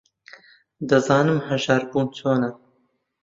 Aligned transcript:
دەزانم 0.89 1.37
ھەژار 1.49 1.83
بوون 1.89 2.07
چۆنە. 2.17 2.49